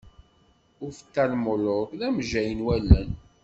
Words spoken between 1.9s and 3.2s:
d amejjay n wallen.